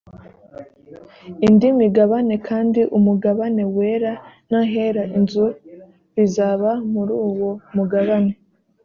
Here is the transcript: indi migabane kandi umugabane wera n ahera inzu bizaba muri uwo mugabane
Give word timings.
indi 1.47 1.67
migabane 1.81 2.33
kandi 2.47 2.81
umugabane 2.97 3.63
wera 3.75 4.13
n 4.49 4.51
ahera 4.61 5.03
inzu 5.17 5.45
bizaba 6.15 6.69
muri 6.93 7.13
uwo 7.27 7.51
mugabane 7.75 8.33